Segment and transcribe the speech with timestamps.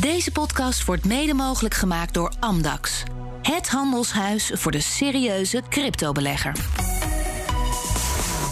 [0.00, 3.02] Deze podcast wordt mede mogelijk gemaakt door Amdax.
[3.42, 6.52] Het handelshuis voor de serieuze cryptobelegger.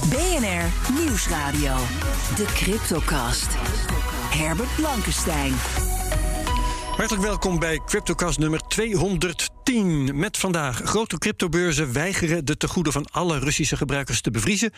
[0.08, 1.74] BNR Nieuwsradio.
[2.36, 3.48] De Cryptocast.
[4.30, 5.52] Herbert Blankenstein.
[6.98, 10.18] Hartelijk welkom bij CryptoCast nummer 210.
[10.18, 14.72] Met vandaag grote cryptobeurzen weigeren de tegoeden van alle Russische gebruikers te bevriezen.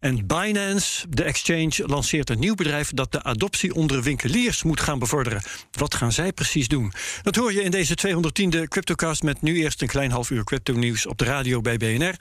[0.00, 4.98] En Binance, de exchange, lanceert een nieuw bedrijf dat de adoptie onder winkeliers moet gaan
[4.98, 5.42] bevorderen.
[5.70, 6.92] Wat gaan zij precies doen?
[7.22, 10.72] Dat hoor je in deze 210e CryptoCast met nu eerst een klein half uur crypto
[10.72, 12.14] nieuws op de radio bij BNR.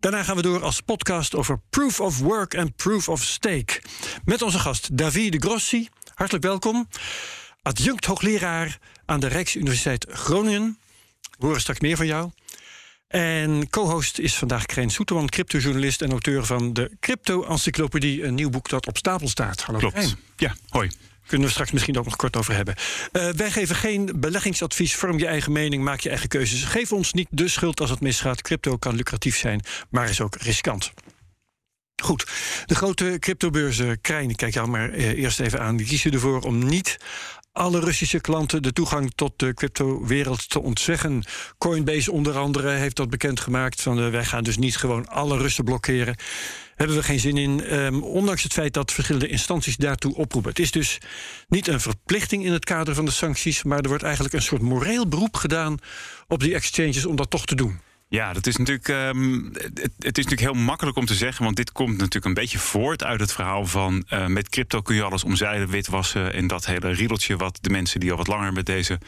[0.00, 3.82] Daarna gaan we door als podcast over Proof of Work en Proof of Stake.
[4.24, 5.88] Met onze gast Davide Grossi.
[6.14, 6.86] Hartelijk welkom
[7.62, 10.78] adjunct hoogleraar aan de Rijksuniversiteit Groningen.
[11.38, 12.30] We horen straks meer van jou.
[13.08, 18.68] En co-host is vandaag Krijn Soeterman, cryptojournalist en auteur van de Crypto-encyclopedie, een nieuw boek
[18.68, 19.62] dat op stapel staat.
[19.62, 20.16] Hallo Klopt.
[20.36, 20.90] Ja, hoi.
[21.26, 22.74] Kunnen we straks misschien ook nog kort over hebben.
[23.12, 24.94] Uh, wij geven geen beleggingsadvies.
[24.94, 26.64] Vorm je eigen mening, maak je eigen keuzes.
[26.64, 28.42] Geef ons niet de schuld als het misgaat.
[28.42, 30.92] Crypto kan lucratief zijn, maar is ook riskant.
[32.02, 32.26] Goed,
[32.66, 35.76] de grote cryptobeurzen, Krijn, ik kijk jou maar eh, eerst even aan.
[35.76, 36.96] Die kiezen ervoor om niet
[37.52, 41.24] alle Russische klanten de toegang tot de crypto-wereld te ontzeggen.
[41.58, 43.82] Coinbase onder andere heeft dat bekendgemaakt.
[43.82, 46.16] Van, uh, wij gaan dus niet gewoon alle Russen blokkeren.
[46.74, 50.50] Hebben we geen zin in, um, ondanks het feit dat verschillende instanties daartoe oproepen.
[50.50, 50.98] Het is dus
[51.48, 54.62] niet een verplichting in het kader van de sancties, maar er wordt eigenlijk een soort
[54.62, 55.78] moreel beroep gedaan
[56.28, 57.80] op die exchanges om dat toch te doen.
[58.10, 61.72] Ja, dat is natuurlijk, um, het, is natuurlijk heel makkelijk om te zeggen, want dit
[61.72, 65.24] komt natuurlijk een beetje voort uit het verhaal van uh, met crypto kun je alles
[65.24, 68.98] omzeilen, witwassen en dat hele riedeltje wat de mensen die al wat langer met deze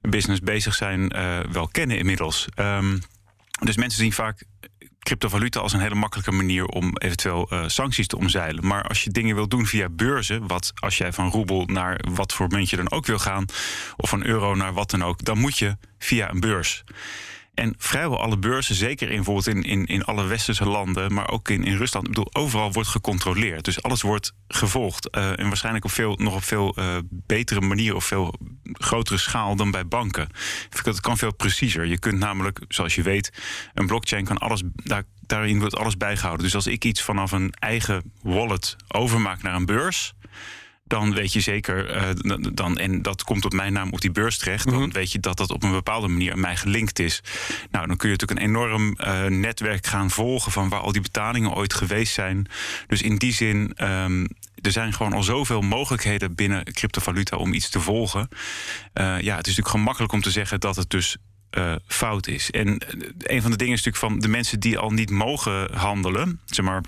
[0.00, 2.46] business bezig zijn uh, wel kennen inmiddels.
[2.56, 3.00] Um,
[3.60, 4.44] dus mensen zien vaak
[4.98, 8.66] cryptovaluta als een hele makkelijke manier om eventueel uh, sancties te omzeilen.
[8.66, 12.32] Maar als je dingen wil doen via beurzen, wat als jij van roebel naar wat
[12.32, 13.44] voor muntje dan ook wil gaan,
[13.96, 16.84] of van euro naar wat dan ook, dan moet je via een beurs.
[17.54, 21.48] En vrijwel alle beurzen, zeker in, bijvoorbeeld in, in, in alle westerse landen, maar ook
[21.48, 23.64] in, in Rusland, ik bedoel, overal wordt gecontroleerd.
[23.64, 25.16] Dus alles wordt gevolgd.
[25.16, 28.34] Uh, en waarschijnlijk op veel, nog op veel uh, betere manier, op veel
[28.72, 30.28] grotere schaal dan bij banken.
[30.70, 31.86] Het kan veel preciezer.
[31.86, 33.32] Je kunt namelijk, zoals je weet,
[33.74, 34.62] een blockchain kan alles.
[34.74, 36.44] Daar, daarin wordt alles bijgehouden.
[36.44, 40.14] Dus als ik iets vanaf een eigen wallet overmaak naar een beurs
[40.94, 44.38] dan weet je zeker, uh, dan, en dat komt op mijn naam op die beurs
[44.38, 44.90] terecht, dan mhm.
[44.90, 47.22] weet je dat dat op een bepaalde manier aan mij gelinkt is.
[47.70, 51.02] Nou, dan kun je natuurlijk een enorm uh, netwerk gaan volgen van waar al die
[51.02, 52.46] betalingen ooit geweest zijn.
[52.86, 53.72] Dus in die zin.
[53.82, 54.26] Um,
[54.60, 58.28] er zijn gewoon al zoveel mogelijkheden binnen cryptovaluta om iets te volgen.
[58.30, 61.16] Uh, ja, het is natuurlijk gemakkelijk om te zeggen dat het dus
[61.58, 62.50] uh, fout is.
[62.50, 62.82] En
[63.18, 66.64] een van de dingen is natuurlijk van de mensen die al niet mogen handelen, zeg
[66.64, 66.82] maar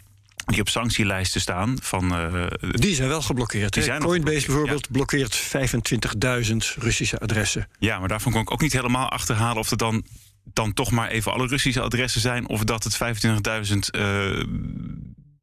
[0.46, 1.76] die op sanctielijsten staan.
[1.82, 3.72] Van, uh, die zijn wel geblokkeerd.
[3.72, 7.68] Die zijn Coinbase bijvoorbeeld blokkeert 25.000 Russische adressen.
[7.78, 10.04] Ja, maar daarvan kon ik ook niet helemaal achterhalen of er dan,
[10.44, 12.48] dan toch maar even alle Russische adressen zijn.
[12.48, 13.76] Of dat het 25.000.
[13.90, 14.42] Uh,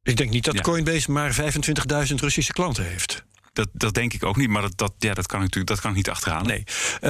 [0.04, 1.36] ik denk niet dat Coinbase maar
[2.08, 3.24] 25.000 Russische klanten heeft.
[3.54, 5.80] Dat, dat denk ik ook niet, maar dat, dat, ja, dat kan ik natuurlijk dat
[5.80, 6.48] kan ik niet achterhalen.
[6.48, 6.64] Nee.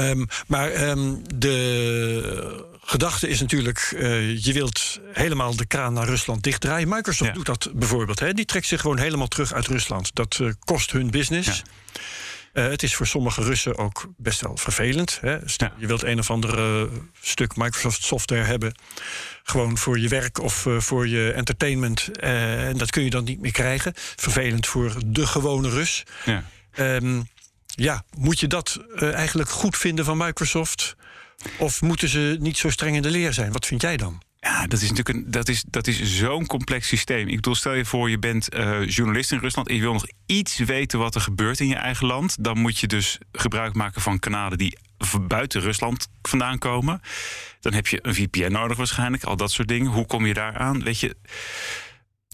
[0.09, 6.43] Um, maar um, de gedachte is natuurlijk, uh, je wilt helemaal de kraan naar Rusland
[6.43, 6.89] dichtdraaien.
[6.89, 7.35] Microsoft ja.
[7.35, 8.19] doet dat bijvoorbeeld.
[8.19, 8.33] Hè.
[8.33, 10.15] Die trekt zich gewoon helemaal terug uit Rusland.
[10.15, 11.47] Dat uh, kost hun business.
[11.47, 12.63] Ja.
[12.63, 15.17] Uh, het is voor sommige Russen ook best wel vervelend.
[15.21, 15.37] Hè.
[15.57, 15.73] Ja.
[15.77, 16.89] Je wilt een of ander
[17.21, 18.75] stuk Microsoft software hebben.
[19.43, 22.09] Gewoon voor je werk of uh, voor je entertainment.
[22.23, 23.93] Uh, en dat kun je dan niet meer krijgen.
[23.95, 26.03] Vervelend voor de gewone Rus.
[26.25, 26.43] Ja,
[26.77, 27.27] um,
[27.65, 30.95] ja moet je dat eigenlijk goed vinden van Microsoft?
[31.57, 33.51] Of moeten ze niet zo streng in de leer zijn?
[33.51, 34.21] Wat vind jij dan?
[34.39, 37.27] Ja, dat is natuurlijk een, dat is, dat is zo'n complex systeem.
[37.27, 40.07] Ik bedoel, stel je voor, je bent uh, journalist in Rusland en je wil nog
[40.25, 42.43] iets weten wat er gebeurt in je eigen land.
[42.43, 44.77] Dan moet je dus gebruik maken van kanalen die
[45.27, 47.01] buiten Rusland vandaan komen.
[47.59, 49.91] Dan heb je een VPN nodig waarschijnlijk, al dat soort dingen.
[49.91, 50.83] Hoe kom je daar aan?
[50.83, 51.15] Weet je,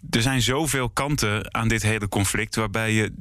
[0.09, 3.11] er zijn zoveel kanten aan dit hele conflict waarbij je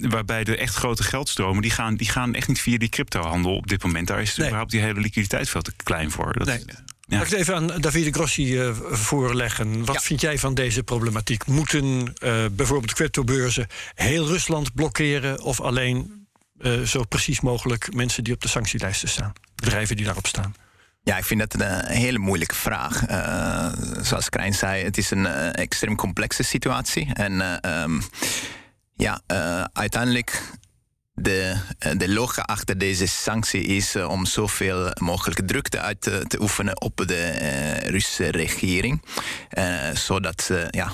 [0.00, 3.66] waarbij de echt grote geldstromen, die gaan, die gaan echt niet via die cryptohandel op
[3.66, 4.06] dit moment.
[4.06, 4.46] Daar is nee.
[4.46, 6.32] überhaupt die hele liquiditeit veel te klein voor.
[6.32, 6.62] Dat, nee.
[7.08, 7.18] Ja.
[7.18, 9.84] Mag ik het even aan Davide Grossi uh, voorleggen?
[9.84, 10.00] Wat ja.
[10.00, 11.46] vind jij van deze problematiek?
[11.46, 16.26] Moeten uh, bijvoorbeeld cryptobeurzen heel Rusland blokkeren of alleen
[16.60, 20.54] uh, zo precies mogelijk mensen die op de sanctielijsten staan, bedrijven die daarop staan?
[21.02, 23.08] Ja, ik vind dat een, hele moeilijke vraag.
[23.10, 23.72] Uh,
[24.02, 27.08] zoals Krijn zei, het is een uh, extreem complexe situatie.
[27.12, 28.02] En uh, um,
[28.98, 29.20] ja,
[29.72, 30.42] uiteindelijk
[31.14, 31.56] de,
[31.96, 37.32] de logica achter deze sanctie is om zoveel mogelijk drukte uit te, oefenen op de
[37.86, 39.02] Russische regering.
[39.92, 40.92] zodat, ja,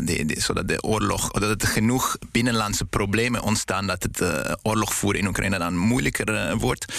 [0.00, 4.22] de, zodat de oorlog, dat er genoeg binnenlandse problemen ontstaan dat het
[4.62, 6.94] oorlog voeren in Oekraïne dan moeilijker wordt.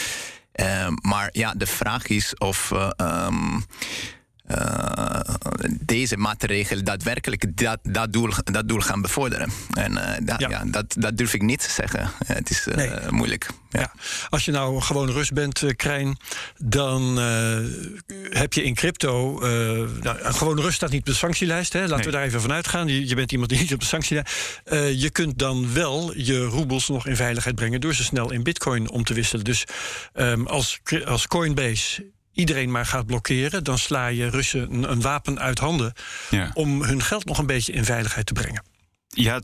[1.01, 2.71] maar ja, de vraag is of.
[2.97, 3.65] Um,
[4.47, 5.19] uh,
[5.79, 9.49] deze maatregelen daadwerkelijk dat, dat, doel, dat doel gaan bevorderen.
[9.73, 10.63] En uh, dat, ja.
[10.65, 12.11] dat, dat durf ik niet te zeggen.
[12.25, 12.91] Het is nee.
[13.09, 13.49] moeilijk.
[13.69, 13.79] Ja.
[13.79, 13.91] ja.
[14.29, 16.17] Als je nou gewoon Rus bent, Krijn,
[16.57, 17.17] dan
[18.29, 19.39] heb je in crypto.
[20.01, 21.73] nou, gewoon Rus staat niet op de sanctielijst.
[21.73, 21.79] Hè?
[21.79, 22.05] Laten nee.
[22.05, 22.87] we daar even vanuit gaan.
[22.87, 24.61] Je, je, bent iemand die niet op de sanctielijst.
[25.01, 28.89] je kunt dan wel je roebels nog in veiligheid brengen door ze snel in bitcoin
[28.89, 29.45] om te wisselen.
[29.45, 29.63] Dus
[30.13, 35.39] um, als, als Coinbase iedereen maar gaat blokkeren, dan sla je Russen een, een wapen
[35.39, 35.93] uit handen
[36.29, 36.51] ja.
[36.53, 38.63] om hun geld nog een beetje in veiligheid te brengen.
[39.07, 39.39] Ja,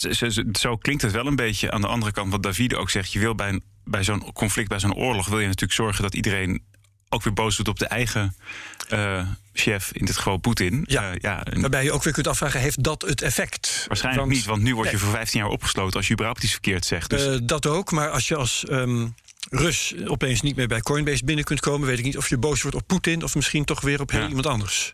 [0.52, 1.72] zo klinkt het wel een beetje.
[1.72, 4.70] Aan de andere kant, wat Davide ook zegt, je wil bij, een, bij zo'n conflict,
[4.70, 6.64] bij zo'n oorlog, wil je natuurlijk zorgen dat iedereen
[7.10, 8.36] ook weer boos doet op de eigen
[8.94, 10.84] uh, chef, in dit geval Poetin.
[10.88, 13.86] Ja, uh, ja waarbij je ook weer kunt afvragen, heeft dat het effect?
[13.88, 15.04] Waarschijnlijk want, niet, want nu word je nee.
[15.04, 17.10] voor 15 jaar opgesloten als je überhaupt iets verkeerd zegt.
[17.10, 17.26] Dus.
[17.26, 19.16] Uh, dat ook, maar als je als um,
[19.54, 22.62] Rus opeens niet meer bij Coinbase binnen kunt komen, weet ik niet of je boos
[22.62, 24.28] wordt op Poetin of misschien toch weer op heel ja.
[24.28, 24.94] iemand anders.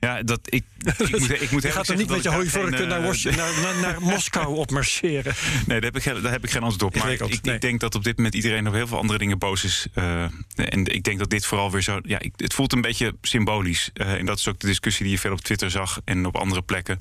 [0.00, 0.64] Ja, dat ik.
[0.98, 3.80] ik moet, ik moet je gaat er niet met je hooivorken naar, uh, naar, naar,
[3.80, 5.34] naar Moskou op marcheren.
[5.66, 7.02] Nee, daar heb ik, daar heb ik geen antwoord op.
[7.02, 7.54] Maar ik, ik, nee.
[7.54, 9.86] ik, denk dat op dit moment iedereen op heel veel andere dingen boos is.
[9.94, 10.22] Uh,
[10.54, 12.00] en ik denk dat dit vooral weer zo.
[12.02, 13.90] Ja, het voelt een beetje symbolisch.
[13.94, 16.36] Uh, en dat is ook de discussie die je veel op Twitter zag en op
[16.36, 16.98] andere plekken.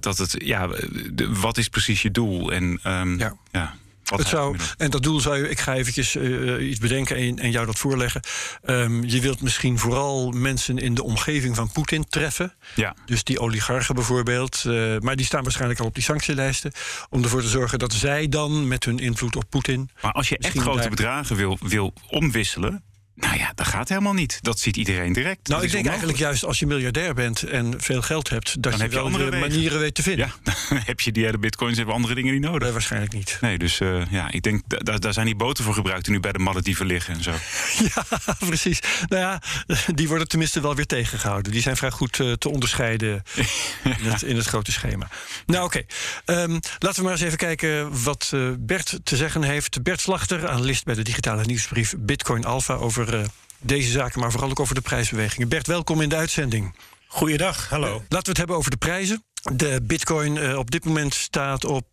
[0.00, 0.66] Dat het, ja,
[1.12, 2.52] de, wat is precies je doel?
[2.52, 3.36] En um, ja.
[3.50, 3.74] ja.
[4.18, 7.50] Het zou, en dat doel zou je, ik ga eventjes uh, iets bedenken en, en,
[7.50, 8.20] jou dat voorleggen.
[8.64, 12.54] Um, je wilt misschien vooral mensen in de omgeving van Poetin treffen.
[12.74, 12.94] Ja.
[13.06, 14.64] Dus die oligarchen bijvoorbeeld.
[14.66, 16.72] Uh, maar die staan waarschijnlijk al op die sanctielijsten.
[17.10, 19.90] Om ervoor te zorgen dat zij dan met hun invloed op Poetin.
[20.02, 20.90] Maar als je echt grote daar...
[20.90, 22.82] bedragen wil, wil omwisselen.
[23.14, 24.38] Nou ja, dat gaat helemaal niet.
[24.42, 25.48] Dat ziet iedereen direct.
[25.48, 28.80] Nou, ik denk eigenlijk juist als je miljardair bent en veel geld hebt, dat dan
[28.80, 29.48] je wel andere wegen.
[29.48, 30.26] manieren weet te vinden.
[30.26, 32.62] Ja, dan heb je die hele bitcoins hebben andere dingen niet nodig.
[32.62, 33.38] Nee, waarschijnlijk niet.
[33.40, 36.20] Nee, dus uh, ja, ik denk da daar zijn die boten voor gebruikt die nu
[36.20, 37.30] bij de Malediven liggen en zo.
[37.94, 38.04] ja,
[38.38, 38.80] precies.
[39.08, 39.42] Nou ja,
[39.94, 41.52] die worden tenminste wel weer tegengehouden.
[41.52, 45.08] Die zijn vrij goed uh, te onderscheiden in, het, in, het, grote schema.
[45.46, 45.82] Nou, oké.
[46.24, 46.42] Okay.
[46.42, 49.82] Um, laten we maar eens even kijken wat uh, Bert te zeggen heeft.
[49.82, 53.20] Bert Slachter, analist bij de digitale nieuwsbrief Bitcoin Alpha over uh,
[53.58, 55.48] deze zaken, maar vooral ook over de prijsbewegingen.
[55.48, 56.74] Bert, welkom in de uitzending.
[57.06, 57.86] Goeiedag, hallo.
[57.86, 59.24] Uh, laten we het hebben over de prijzen.
[59.52, 61.86] De bitcoin uh, op dit moment staat op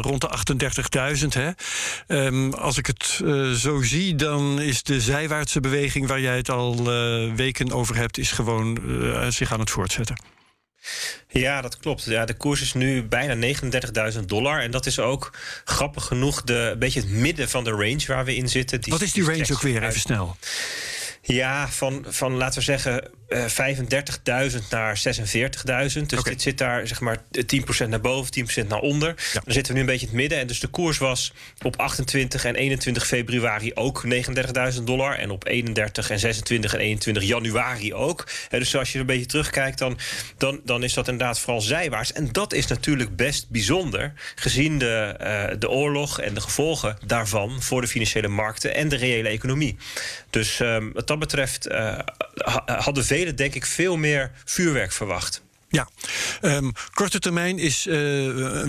[0.00, 0.30] rond de
[1.46, 1.56] 38.000.
[2.06, 3.04] Um, als ik het
[3.58, 6.06] zo zie, dan is de zijwaartse beweging...
[6.06, 6.84] waar jij het al
[7.34, 8.78] weken over hebt, is gewoon
[9.28, 10.31] zich aan het voortzetten.
[11.28, 12.04] Ja, dat klopt.
[12.04, 13.56] Ja, de koers is nu bijna
[14.14, 14.60] 39.000 dollar.
[14.60, 15.30] En dat is ook
[15.64, 18.80] grappig genoeg de, een beetje het midden van de range waar we in zitten.
[18.80, 20.36] Die, Wat is die range ook weer, even snel?
[21.24, 25.02] Ja, van, van laten we zeggen uh, 35.000 naar 46.000.
[25.66, 26.22] Dus okay.
[26.22, 27.16] dit zit daar zeg maar
[27.84, 29.08] 10% naar boven, 10% naar onder.
[29.08, 29.40] Ja.
[29.44, 30.38] Dan zitten we nu een beetje in het midden.
[30.38, 31.32] En dus de koers was
[31.62, 34.04] op 28 en 21 februari ook
[34.74, 35.18] 39.000 dollar.
[35.18, 38.28] En op 31 en 26 en 21 januari ook.
[38.50, 39.98] En dus als je een beetje terugkijkt, dan,
[40.36, 42.12] dan, dan is dat inderdaad vooral zijwaarts.
[42.12, 47.62] En dat is natuurlijk best bijzonder, gezien de, uh, de oorlog en de gevolgen daarvan
[47.62, 49.76] voor de financiële markten en de reële economie.
[50.30, 51.98] Dus um, wat dat betreft uh,
[52.66, 55.42] hadden velen, denk ik, veel meer vuurwerk verwacht.
[55.68, 55.88] Ja,
[56.42, 57.94] um, korte termijn is uh,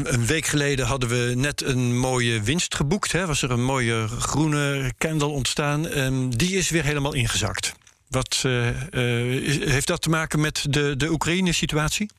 [0.04, 3.12] een week geleden hadden we net een mooie winst geboekt.
[3.12, 3.25] Hè?
[3.25, 5.98] Was er een mooie groene candle ontstaan.
[5.98, 7.74] Um, die is weer helemaal ingezakt.
[8.08, 12.10] Wat uh, uh, heeft dat te maken met de, de Oekraïne-situatie?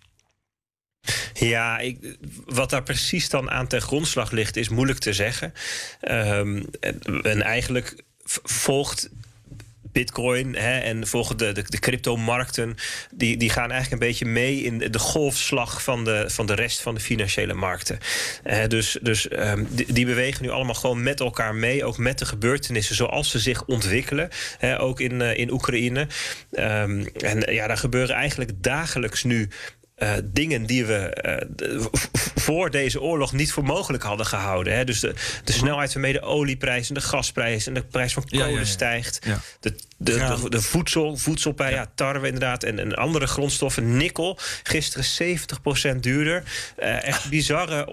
[1.34, 5.52] Ja, ik, wat daar precies dan aan ten grondslag ligt, is moeilijk te zeggen.
[6.00, 6.66] Um,
[7.22, 8.02] en eigenlijk
[8.42, 9.08] volgt
[9.94, 12.76] bitcoin hè, en volgen de, de, de cryptomarkten...
[13.14, 16.80] Die, die gaan eigenlijk een beetje mee in de golfslag van de, van de rest
[16.80, 17.98] van de financiële markten.
[18.44, 22.24] Uh, dus dus um, die, bewegen nu allemaal gewoon met elkaar mee, ook met de
[22.24, 24.28] gebeurtenissen zoals ze zich ontwikkelen.
[24.58, 26.06] Hè, ook in, uh, in Oekraïne.
[26.50, 29.48] Um, en ja, daar gebeuren eigenlijk dagelijks nu
[29.98, 31.16] uh, dingen die we
[32.44, 34.74] voor deze oorlog niet voor mogelijk hadden gehouden.
[34.76, 34.84] Hè.
[34.84, 38.50] Dus de, de snelheid waarmee de olieprijs en de gasprijs en de prijs van kolen
[38.50, 39.18] ja, stijgt.
[39.60, 41.90] De, de, de, de, voedsel, voedselprijs, ja.
[41.94, 43.96] tarwe inderdaad, en, en andere grondstoffen.
[43.96, 45.38] Nikkel, gisteren
[45.96, 46.42] 70% duurder.
[46.78, 47.86] Uh, echt bizarre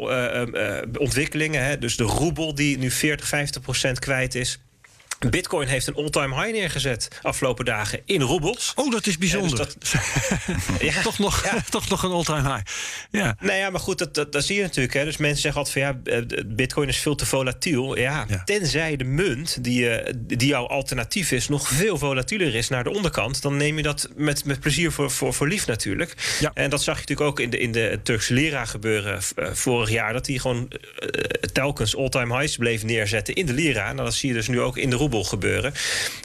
[0.98, 1.65] ontwikkelingen.
[1.65, 1.77] Hè.
[1.77, 3.29] Dus de roebel die nu 40,
[3.89, 4.60] 50% kwijt is.
[5.30, 8.72] Bitcoin heeft een all-time high neergezet afgelopen dagen in roebels.
[8.75, 9.60] Oh, dat is bijzonder.
[9.60, 11.63] Ja, dus dat, ja, toch, nog, ja.
[11.70, 12.66] toch nog een all-time high.
[13.12, 13.36] Ja.
[13.40, 14.94] Nou ja, maar goed, dat, dat, dat zie je natuurlijk.
[14.94, 15.04] Hè.
[15.04, 17.98] Dus mensen zeggen altijd van ja, eh, Bitcoin is veel te volatiel.
[17.98, 22.84] Ja, tenzij de munt die, uh, die jouw alternatief is, nog veel volatieler is naar
[22.84, 26.38] de onderkant, dan neem je dat met, met plezier voor, voor, voor lief natuurlijk.
[26.40, 26.51] Ja.
[26.54, 29.90] En dat zag je natuurlijk ook in de, in de Turkse lira gebeuren uh, vorig
[29.90, 30.13] jaar.
[30.13, 30.72] Dat die gewoon
[31.54, 33.94] telkens all-time highs bleef neerzetten in de lira.
[33.94, 35.74] Nou, dat zie je dus nu ook in de gebeuren.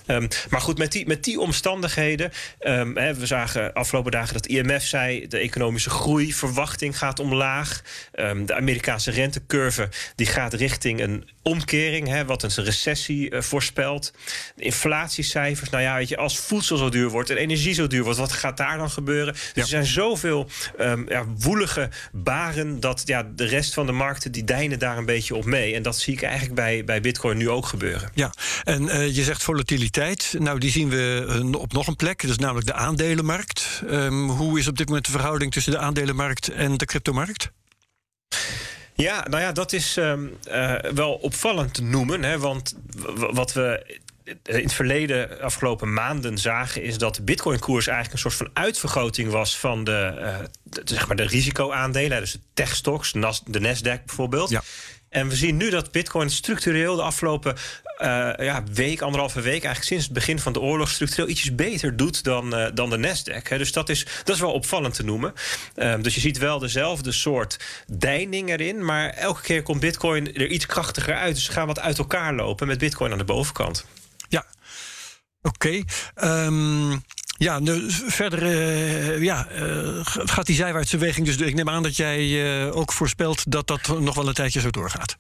[0.07, 2.33] Um, maar goed, met die, met die omstandigheden.
[2.61, 5.27] Um, hè, we zagen afgelopen dagen dat IMF zei...
[5.29, 7.83] de economische groeiverwachting gaat omlaag.
[8.15, 14.13] Um, de Amerikaanse rentecurve die gaat richting een omkering, hè, wat een recessie uh, voorspelt.
[14.57, 18.03] De inflatiecijfers, nou ja, weet je, als voedsel zo duur wordt en energie zo duur
[18.03, 19.35] wordt, wat gaat daar dan gebeuren?
[19.35, 20.49] Dus er zijn zoveel
[21.09, 25.35] ja, woelige baren dat ja, de rest van de markten die deinen daar een beetje
[25.35, 25.75] op mee.
[25.75, 28.11] En dat zie ik eigenlijk bij, bij Bitcoin nu ook gebeuren.
[28.15, 28.33] Ja,
[28.77, 30.35] en uh, je zegt volatiliteit.
[30.39, 33.83] Nou, die zien we uh, op nog een plek, dat is namelijk de aandelenmarkt.
[33.91, 37.51] Um, hoe is op dit moment de verhouding tussen de aandelenmarkt en de cryptomarkt?
[38.95, 42.23] Ja, nou ja, dat is um, uh, wel opvallend te noemen.
[42.23, 42.77] Hè, want
[43.33, 43.99] wat we
[44.43, 49.31] in het verleden, afgelopen maanden, zagen, is dat de Bitcoin-koers eigenlijk een soort van uitvergroting
[49.31, 52.21] was van de, uh, de zeg maar de risicoaandelen.
[52.21, 53.13] Dus de tech-stocks,
[53.45, 54.51] de Nasdaq bijvoorbeeld.
[54.51, 54.63] Ja.
[55.09, 57.57] En we zien nu dat Bitcoin structureel de afgelopen
[57.99, 61.97] uh, ja, week, anderhalve week, eigenlijk sinds het begin van de oorlog, structureel ietsjes beter
[61.97, 63.57] doet dan, uh, dan de Nasdaq.
[63.57, 65.33] Dus dat is, dat is wel opvallend te noemen.
[65.77, 70.47] Uh, dus je ziet wel dezelfde soort deining erin, maar elke keer komt Bitcoin er
[70.47, 71.35] iets krachtiger uit.
[71.35, 73.85] Dus ze gaan wat uit elkaar lopen met Bitcoin aan de bovenkant.
[74.29, 74.47] Ja,
[75.43, 75.83] oké.
[76.15, 76.45] Okay.
[76.47, 77.05] Um...
[77.39, 77.61] Ja,
[78.07, 81.37] verder uh, ja, uh, gaat die zijwaartse beweging dus.
[81.37, 84.71] Ik neem aan dat jij uh, ook voorspelt dat dat nog wel een tijdje zo
[84.71, 85.17] doorgaat.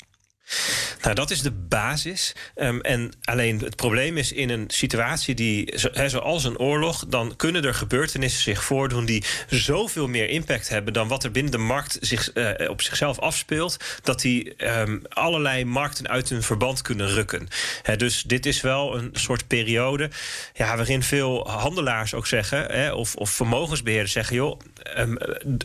[1.06, 2.34] Nou, dat is de basis.
[2.56, 5.75] Um, en alleen het probleem is in een situatie die,
[6.06, 11.08] zoals een oorlog, dan kunnen er gebeurtenissen zich voordoen die zoveel meer impact hebben dan
[11.08, 16.08] wat er binnen de markt zich, uh, op zichzelf afspeelt, dat die um, allerlei markten
[16.08, 17.48] uit hun verband kunnen rukken.
[17.96, 20.10] Dus dit is wel een soort periode
[20.54, 24.60] ja, waarin veel handelaars ook zeggen, of, of vermogensbeheerders zeggen: joh,
[24.96, 25.18] um,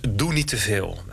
[0.09, 1.03] doe niet te veel.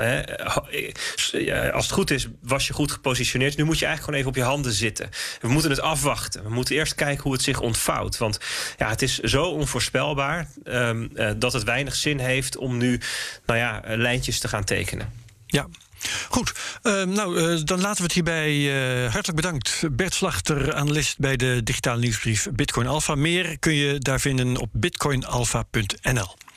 [1.73, 4.37] Als het goed is, was je goed gepositioneerd nu moet je eigenlijk gewoon even op
[4.37, 5.10] je handen zitten.
[5.40, 6.42] We moeten het afwachten.
[6.42, 8.18] We moeten eerst kijken hoe het zich ontvouwt.
[8.18, 8.38] Want
[8.78, 13.00] ja, het is zo onvoorspelbaar um, uh, dat het weinig zin heeft om nu
[13.46, 15.12] nou ja, lijntjes te gaan tekenen.
[15.46, 15.66] Ja,
[16.28, 18.72] Goed, uh, nou, uh, dan laten we het hierbij.
[19.02, 19.82] Hartelijk bedankt.
[19.92, 23.14] Bert Slachter, analist bij de digitale nieuwsbrief Bitcoin Alpha.
[23.14, 26.48] Meer kun je daar vinden op bitcoinalpha.nl.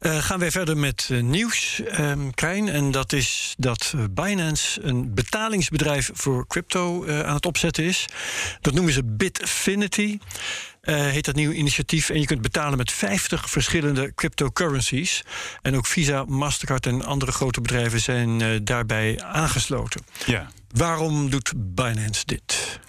[0.00, 2.68] Uh, gaan wij verder met uh, nieuws, um, Krijn.
[2.68, 8.06] En dat is dat Binance een betalingsbedrijf voor crypto uh, aan het opzetten is.
[8.60, 10.18] Dat noemen ze Bitfinity.
[10.82, 12.10] heet dat nieuwe initiatief.
[12.10, 15.22] En je kunt betalen met 50 verschillende cryptocurrencies.
[15.62, 20.02] En ook Visa, Mastercard en andere grote bedrijven zijn daarbij aangesloten.
[20.26, 20.50] Ja.
[20.70, 22.79] Waarom doet Binance dit?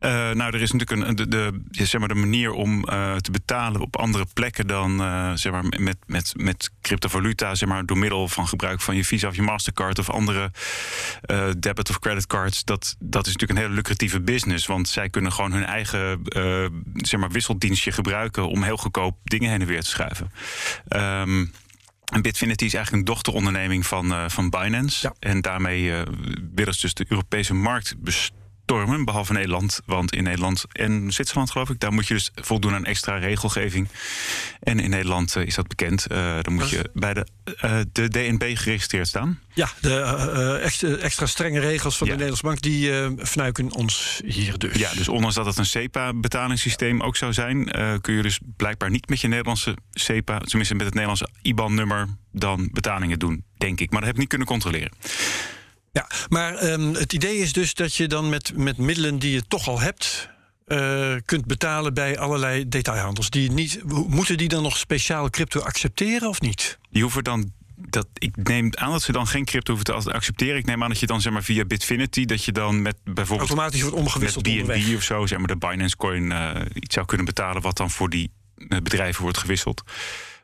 [0.00, 3.30] Uh, nou, er is natuurlijk een, de, de, zeg maar de manier om uh, te
[3.30, 7.98] betalen op andere plekken dan uh, zeg maar met, met, met cryptovaluta, zeg maar, door
[7.98, 10.50] middel van gebruik van je Visa of je Mastercard of andere
[11.58, 12.64] debit of credit cards.
[12.64, 14.66] Dat, dat is natuurlijk een hele lucratieve business.
[14.66, 16.20] Want zij kunnen gewoon hun eigen
[16.94, 20.32] zeg maar, wisseldienstje gebruiken om heel goedkoop dingen heen en weer te schuiven.
[20.88, 21.52] Um,
[22.12, 25.06] en Bitfinity is eigenlijk een dochteronderneming van, uh, van Binance.
[25.06, 25.28] Ja.
[25.30, 26.00] En daarmee uh,
[26.54, 29.80] willen ze dus de Europese markt besturen stormen, behalve Nederland.
[29.84, 33.88] Want in Nederland en Zwitserland, geloof ik, daar moet je dus voldoen aan extra regelgeving.
[34.60, 36.06] En in Nederland uh, is dat bekend.
[36.12, 37.26] Uh, dan moet je bij de,
[37.64, 39.40] uh, de DNB geregistreerd staan.
[39.54, 42.12] Ja, de extra, extra, strenge regels van ja.
[42.12, 42.90] de Nederlandse Bank, die
[43.26, 44.76] vernuiken ons hier dus.
[44.76, 47.70] Ja, dus ondanks dat het een SEPA-betalingssysteem ook zou zijn,
[48.00, 52.68] kun je dus blijkbaar niet met je Nederlandse SEPA, tenminste met het Nederlandse IBAN-nummer, dan
[52.72, 53.90] betalingen doen, denk ik.
[53.90, 54.90] Maar dat heb ik niet kunnen controleren.
[55.96, 59.46] Ja, maar um, het idee is dus dat je dan met, met middelen die je
[59.48, 60.28] toch al hebt.
[60.66, 63.30] Uh, kunt betalen bij allerlei detailhandels.
[63.30, 66.78] Die niet, moeten die dan nog speciaal crypto accepteren of niet?
[66.90, 70.56] Die hoeven dan dat, ik neem aan dat ze dan geen crypto hoeven te accepteren.
[70.56, 73.48] Ik neem aan dat je dan zeg maar via Bitfinity dat je dan met bijvoorbeeld
[73.48, 77.06] automatisch wordt omgewisseld met BNB of zo, zeg maar de Binance Coin uh, iets zou
[77.06, 79.82] kunnen betalen wat dan voor die uh, bedrijven wordt gewisseld.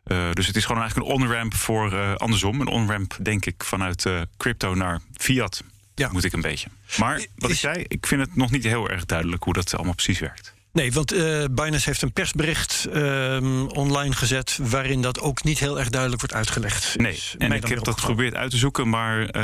[0.06, 2.60] Uh, dus het is gewoon eigenlijk een on-ramp voor uh, andersom.
[2.60, 5.62] Een on-ramp, denk ik, vanuit uh, crypto naar fiat.
[5.94, 6.08] Ja.
[6.12, 6.68] Moet ik een beetje.
[6.98, 7.56] Maar wat is...
[7.56, 10.54] ik zei, ik vind het nog niet heel erg duidelijk hoe dat allemaal precies werkt.
[10.72, 11.14] Nee, want
[11.50, 14.58] Binance heeft een persbericht uh, online gezet...
[14.62, 16.98] waarin dat ook niet heel erg duidelijk wordt uitgelegd.
[16.98, 18.88] Nee, en ik heb dat geprobeerd uit te zoeken...
[18.88, 19.38] maar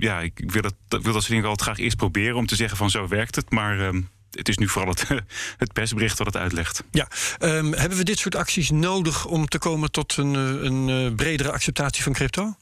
[0.00, 2.36] ja, ik wil dat, wil dat soort dingen altijd graag eerst proberen...
[2.36, 3.50] om te zeggen van zo werkt het.
[3.50, 4.00] Maar ehm,
[4.34, 5.06] het is nu vooral het,
[5.62, 6.82] het persbericht wat het uitlegt.
[6.90, 11.52] Ja, ehm, hebben we dit soort acties nodig om te komen tot een, een bredere
[11.52, 12.54] acceptatie van crypto?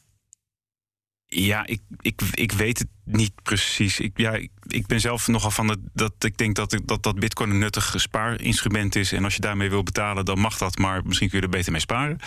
[1.34, 4.00] Ja, ik, ik, ik weet het niet precies.
[4.00, 7.18] Ik, ja, ik, ik ben zelf nogal van het, dat ik denk dat, dat, dat
[7.18, 9.12] Bitcoin een nuttig spaarinstrument is.
[9.12, 11.72] En als je daarmee wil betalen, dan mag dat, maar misschien kun je er beter
[11.72, 12.18] mee sparen.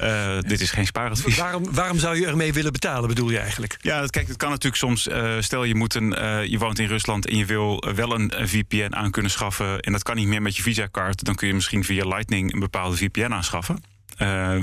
[0.00, 1.36] uh, dit is geen spaaradvies.
[1.36, 3.78] Waarom, waarom zou je ermee willen betalen, bedoel je eigenlijk?
[3.80, 5.08] Ja, kijk, het kan natuurlijk soms.
[5.08, 8.40] Uh, stel je, moet een, uh, je woont in Rusland en je wil wel een,
[8.40, 9.80] een, VPN aan kunnen schaffen.
[9.80, 11.24] En dat kan niet meer met je Visa-kaart.
[11.24, 13.82] Dan kun je misschien via Lightning een bepaalde VPN aanschaffen.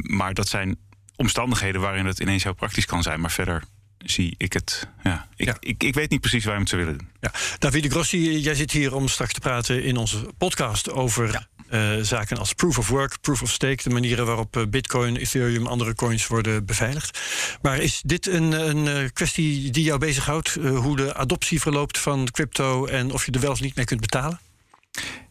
[0.02, 0.78] maar dat zijn
[1.16, 3.20] omstandigheden waarin het ineens heel praktisch kan zijn.
[3.20, 3.64] Maar verder
[3.98, 4.88] zie ik het.
[5.04, 7.10] Ja, ik, Ik, ik weet niet precies waar we het zou willen doen.
[7.20, 7.32] Ja.
[7.60, 12.38] Davide Grossi, jij zit hier om straks te praten in onze podcast over uh, zaken
[12.38, 16.28] als proof of work, proof of stake, de manieren waarop uh, Bitcoin, Ethereum, andere coins
[16.28, 17.20] worden beveiligd.
[17.62, 20.54] Maar is dit een, een uh, kwestie die jou bezighoudt?
[20.54, 24.02] hoe de adoptie verloopt van crypto en of je er wel of niet mee kunt
[24.02, 24.40] betalen?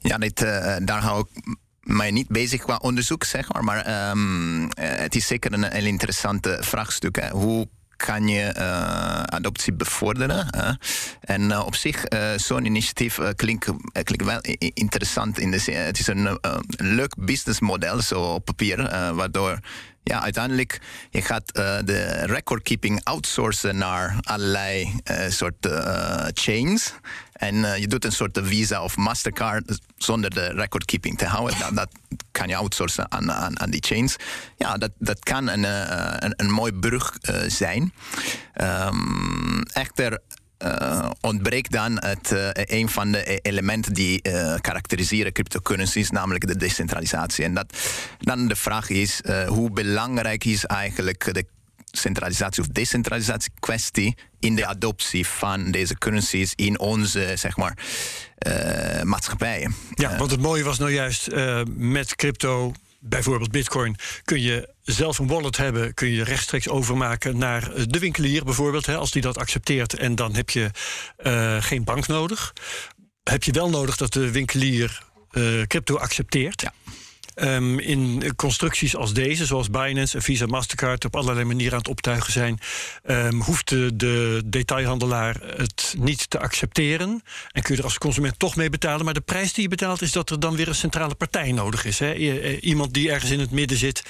[0.00, 0.38] Ja, dit,
[0.84, 3.64] daar hou ik mij niet bezig qua onderzoek, zeg maar.
[3.64, 7.28] Maar um, het is zeker een, een interessante vraagstuk.
[7.30, 10.50] Hoe kan je uh, adoptie bevorderen.
[11.20, 12.04] En uh, op zich,
[12.36, 14.40] zo'n initiatief klinkt, klinkt wel
[14.74, 15.38] interessant.
[15.38, 16.38] In de zin, het is een,
[16.76, 18.76] leuk businessmodel, zo op papier,
[19.14, 19.58] waardoor
[20.02, 24.94] ja, uiteindelijk je gaat de recordkeeping outsourcen naar allerlei
[25.28, 26.94] soorten chains.
[27.42, 31.75] En je doet een soort Visa of Mastercard zonder de recordkeeping te houden.
[31.75, 31.88] Dat,
[32.30, 34.16] kan je outsourcen aan, aan, aan, die chains.
[34.56, 35.64] Ja, dat, dat kan een,
[36.25, 37.92] een, een mooi brug zijn.
[38.61, 40.18] Um, echter
[40.64, 47.44] uh, ontbreekt dan het, een van de elementen die uh, karakteriseren cryptocurrencies, namelijk de decentralisatie.
[47.44, 47.78] En dat,
[48.18, 51.46] dan de vraag is, hoe belangrijk is eigenlijk de
[51.92, 57.78] centralisatie of decentralisatie kwestie in de adoptie van deze currencies in onze, zeg maar,
[59.02, 59.75] maatschappijen.
[59.94, 61.28] Ja, want het mooie was nou juist
[61.76, 62.72] met crypto
[63.02, 68.44] bijvoorbeeld Bitcoin, kun je zelf een wallet hebben, kun je rechtstreeks overmaken naar de winkelier
[68.44, 69.94] bijvoorbeeld, hè, als die dat accepteert.
[69.94, 70.70] En dan heb je
[71.22, 72.52] uh, geen bank nodig.
[73.22, 76.61] Heb je wel nodig dat de winkelier uh, crypto accepteert.
[76.61, 76.72] Ja.
[77.44, 81.88] Um, in constructies als deze, zoals Binance en Visa Mastercard op allerlei manieren aan het
[81.88, 82.58] optuigen zijn,
[83.04, 87.22] um, hoeft de, de, detailhandelaar het niet te accepteren.
[87.52, 89.04] En kun je er als consument toch mee betalen.
[89.04, 91.84] Maar de prijs die je betaalt is dat er dan weer een centrale partij nodig
[91.84, 91.99] is.
[91.99, 92.14] Hè?
[92.61, 94.02] Iemand die ergens in het midden zit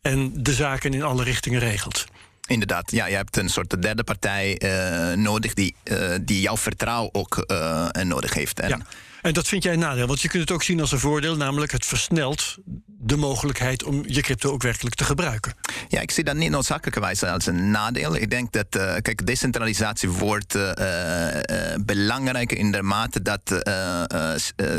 [0.00, 2.06] en de zaken in alle richtingen regelt.
[2.46, 7.14] Inderdaad, ja, je hebt een soort derde partij uh, nodig die, uh, die jouw vertrouwen
[7.14, 8.60] ook uh, nodig heeft.
[8.60, 8.78] En ja.
[9.22, 11.36] En dat vind jij een nadeel, want je kunt het ook zien als een voordeel,
[11.36, 12.56] namelijk het versnelt
[13.04, 15.54] de mogelijkheid om je crypto ook werkelijk te gebruiken.
[15.88, 18.16] Ja, ik zie dat niet noodzakelijkerwijs als een nadeel.
[18.16, 23.48] Ik denk dat, uh, kijk, decentralisatie wordt uh, uh, belangrijker in de mate dat,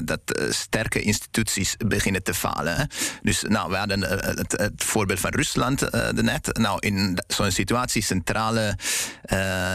[0.03, 2.87] dat sterke instituties beginnen te falen.
[3.21, 6.57] Dus, nou, we hadden het, het, voorbeeld van Rusland net.
[6.57, 8.77] Nou, in zo'n situatie, centrale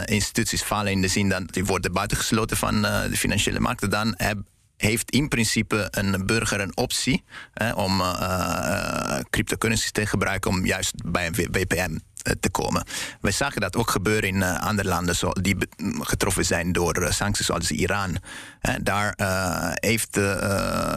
[0.05, 4.47] instituties falen in de zin dat die worden buitengesloten van de financiële markten, dan hebben
[4.79, 10.93] heeft in principe een burger een optie hè, om uh, cryptocurrencies te gebruiken om juist
[11.05, 11.99] bij een WPM
[12.41, 12.85] te komen.
[13.21, 15.57] We zagen dat ook gebeuren in andere landen zo, die
[16.01, 18.11] getroffen zijn door sancties zoals Iran.
[18.11, 19.13] Uh, daar
[19.75, 20.17] heeft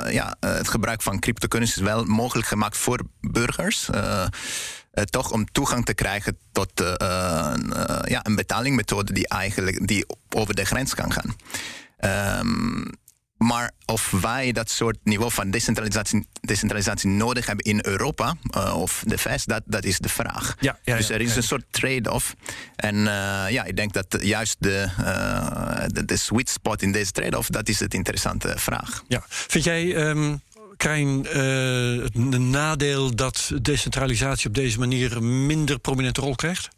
[0.10, 3.90] ja, het gebruik van cryptocurrencies wel mogelijk gemaakt voor burgers.
[5.10, 6.72] toch om toegang te krijgen tot
[8.04, 11.36] ja, een betalingmethode die eigenlijk die over de grens kan gaan.
[12.40, 13.00] Um,
[13.42, 19.04] maar of wij dat soort niveau van decentralisatie, decentralisatie nodig hebben in Europa uh, of
[19.08, 20.56] de VS, dat, dat is de vraag.
[20.60, 22.36] Ja, ja, dus er is een soort trade-off.
[22.76, 23.04] En uh,
[23.50, 27.70] ja, ik denk dat juist de, uh, de, de, sweet spot in deze trade-off, dat
[27.70, 29.04] is het interessante vraag.
[29.08, 29.24] Ja.
[29.28, 29.96] Vind jij.
[29.96, 30.42] Um...
[30.78, 31.26] Krijn,
[32.04, 36.70] het nadeel dat decentralisatie op deze manier een minder prominente rol krijgt?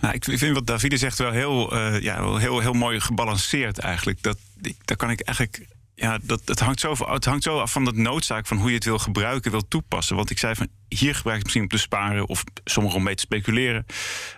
[0.00, 4.22] Nou, ik vind wat Davide zegt wel heel, uh, ja, heel, heel mooi gebalanceerd eigenlijk.
[4.22, 4.38] Dat,
[4.84, 7.92] daar kan ik eigenlijk ja, dat, het, hangt zo, het hangt zo af van de
[7.92, 10.16] noodzaak van hoe je het wil gebruiken, wil toepassen.
[10.16, 13.04] Want ik zei van hier gebruik ik het misschien om te sparen of sommigen om
[13.04, 13.86] mee te speculeren.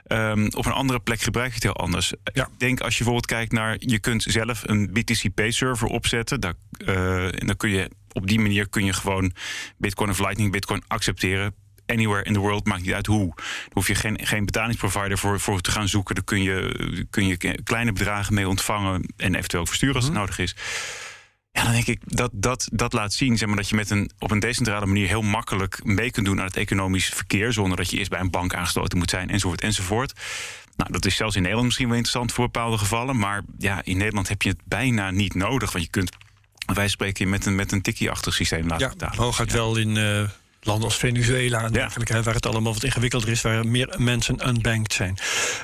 [0.07, 2.13] Um, op een andere plek gebruik je het heel anders.
[2.33, 2.43] Ja.
[2.43, 6.41] Ik denk als je bijvoorbeeld kijkt naar je kunt zelf een BTC Pay server opzetten.
[6.41, 9.33] Daar, uh, en dan kun je op die manier kun je gewoon
[9.77, 11.55] Bitcoin of Lightning Bitcoin accepteren
[11.87, 13.33] anywhere in the world, maakt niet uit hoe.
[13.37, 16.15] Daar hoef je geen, geen betalingsprovider voor, voor te gaan zoeken.
[16.15, 20.23] Daar kun je, kun je kleine bedragen mee ontvangen en eventueel versturen als het mhm.
[20.23, 20.57] nodig is.
[21.55, 24.11] Ja, dan denk ik dat dat, dat laat zien zeg maar, dat je met een,
[24.19, 27.53] op een decentrale manier heel makkelijk mee kunt doen aan het economisch verkeer.
[27.53, 30.13] Zonder dat je eerst bij een bank aangesloten moet zijn, enzovoort, enzovoort.
[30.77, 33.19] Nou, dat is zelfs in Nederland misschien wel interessant voor bepaalde gevallen.
[33.19, 35.73] Maar ja, in Nederland heb je het bijna niet nodig.
[35.73, 36.17] Want je kunt
[36.75, 39.17] Wij spreken met een, met een tikkie-achtig systeem laten ja, betalen.
[39.17, 40.29] hooguit wel in uh,
[40.65, 44.93] landen als Venezuela en dergelijke, waar het allemaal wat ingewikkelder is, waar meer mensen unbanked
[44.93, 45.17] zijn.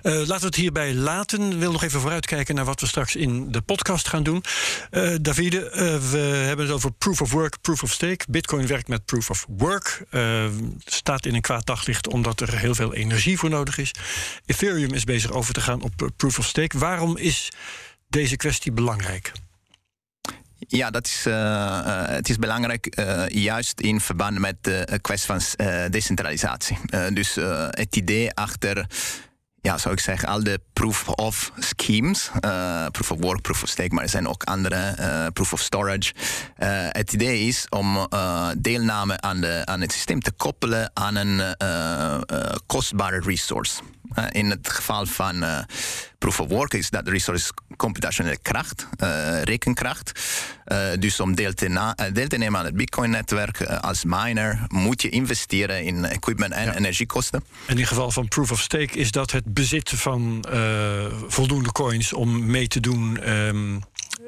[0.02, 1.52] Uh, laten we het hierbij laten.
[1.52, 4.44] Ik wil nog even vooruitkijken naar wat we straks in de podcast gaan doen.
[4.90, 5.70] Uh, Davide,
[6.10, 8.24] we hebben het over proof of work, proof of stake.
[8.28, 10.04] Bitcoin werkt met proof of work.
[10.84, 13.94] staat in een kwaad daglicht omdat er heel veel energie voor nodig is.
[14.46, 16.78] Ethereum is bezig over te gaan op proof of stake.
[16.78, 17.48] Waarom is
[18.08, 19.32] deze kwestie belangrijk?
[20.68, 25.66] Ja, dat is, uh, het is belangrijk, uh, juist in verband met de kwestie van
[25.90, 26.79] decentralisatie.
[27.12, 27.35] dus
[27.70, 28.87] het idee achter
[29.62, 32.31] ja, zou ik zeggen, al de proof of schemes,
[32.92, 36.12] proof of work, proof of stake, maar er zijn ook andere, proof of storage.
[36.90, 38.09] Het idee is om
[38.59, 41.57] deelname aan, de, aan het systeem te koppelen aan een
[42.66, 43.81] kostbare resource.
[44.31, 45.44] In het geval van
[46.18, 48.87] proof of work is dat de resource computationele kracht,
[49.44, 50.20] rekenkracht.
[50.99, 55.85] dus om deel te, deel te, nemen aan het Bitcoin-netwerk als miner moet je investeren
[55.85, 56.77] in equipment en ja.
[56.77, 57.44] energiekosten.
[57.66, 60.44] En in het geval van proof of stake is dat het bezit van
[61.27, 63.31] voldoende coins om mee te doen.
[63.31, 63.83] Um,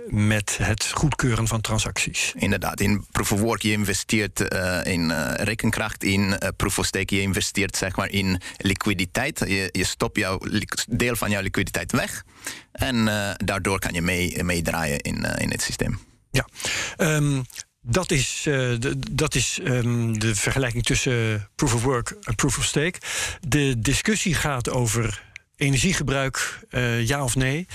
[0.07, 2.33] met het goedkeuren van transacties.
[2.37, 7.15] Inderdaad, in proof of work je investeert uh, in uh, rekenkracht, in proof of stake
[7.15, 9.39] je investeert zeg maar in liquiditeit.
[9.39, 10.41] Je, je stopt jouw
[10.89, 12.25] deel van jouw liquiditeit weg
[12.73, 13.05] en
[13.37, 15.99] daardoor kan je mee, meedraaien in, in het systeem.
[16.31, 16.49] Ja.
[16.97, 17.45] Um,
[17.81, 22.59] dat is, uh, de, dat is um, de vergelijking tussen proof of work en proof
[22.59, 22.99] of stake.
[23.41, 25.23] De discussie gaat over
[25.63, 27.67] energiegebruik, uh, ja of nee.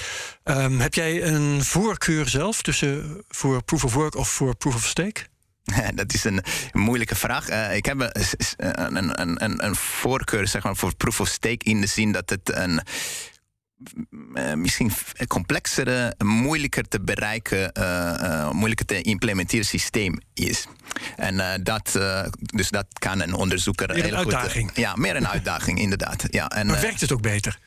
[0.43, 4.85] Um, heb jij een voorkeur zelf tussen voor proof of work of voor proof of
[4.85, 5.21] stake?
[5.95, 7.49] Dat is een moeilijke vraag.
[7.49, 7.99] Uh, ik heb
[8.57, 12.29] een, een, een, een, voorkeur zeg maar, voor proof of stake in de zin dat
[12.29, 12.81] het een
[14.33, 14.91] uh, misschien
[15.27, 20.67] complexere, moeilijker te bereiken, uh, moeilijker te implementeren systeem is.
[21.15, 21.99] En dat,
[22.37, 23.87] dus dat kan een onderzoeker.
[23.93, 24.67] Meer een uitdaging.
[24.67, 26.23] Goed, ja, meer een uitdaging, inderdaad.
[26.29, 27.59] Ja, en, maar werkt het ook beter?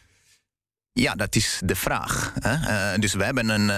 [0.92, 2.32] Ja, dat is de vraag.
[2.40, 2.98] Hè?
[2.98, 3.70] dus we hebben een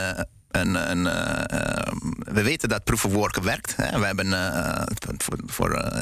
[0.52, 3.76] een, een, uh, we weten dat proof of work werkt.
[3.76, 3.98] Hè.
[3.98, 4.82] We hebben uh,
[5.16, 6.00] voor, voor uh,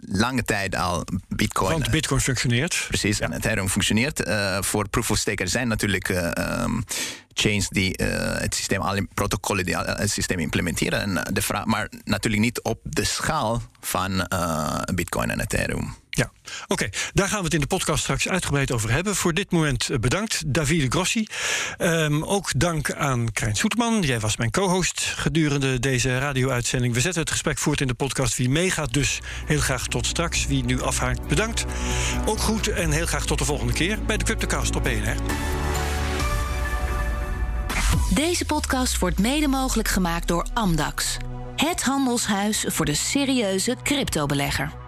[0.00, 1.72] lange tijd al Bitcoin.
[1.72, 2.84] Want Bitcoin functioneert.
[2.88, 3.24] Precies, ja.
[3.24, 4.22] en Ethereum functioneert.
[4.60, 6.84] voor proof of stake er zijn natuurlijk um,
[7.34, 7.94] chains die
[8.38, 11.00] het systeem, alle protocollen die het systeem implementeren.
[11.00, 14.28] En de vraag, maar natuurlijk niet op de schaal van
[14.94, 15.94] Bitcoin en Ethereum.
[16.14, 16.32] Ja,
[16.66, 16.88] oké.
[17.12, 19.16] Daar gaan we het in de podcast straks uitgebreid over hebben.
[19.16, 21.26] Voor dit moment bedankt, Davide Grossi.
[21.78, 24.02] Um, ook dank aan Krijn Soeterman.
[24.02, 26.94] Jij was mijn co-host gedurende deze radio-uitzending.
[26.94, 28.36] We zetten het gesprek voort in de podcast.
[28.36, 30.46] Wie meegaat dus heel graag tot straks.
[30.46, 31.64] Wie nu afhaakt, bedankt.
[32.26, 35.16] Ook goed en heel graag tot de volgende keer bij de Cryptocast op BNR.
[38.14, 41.16] Deze podcast wordt mede mogelijk gemaakt door Amdax.
[41.56, 44.81] Het handelshuis voor de serieuze cryptobelegger.